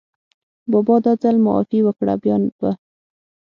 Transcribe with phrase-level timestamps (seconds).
[0.71, 2.71] بابا دا ځل معافي وکړه، بیا به…